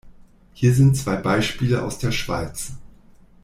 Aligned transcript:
Hier 0.55 0.73
zwei 0.95 1.15
Beispiele 1.17 1.83
aus 1.83 1.99
der 1.99 2.11
Schweiz. 2.11 2.71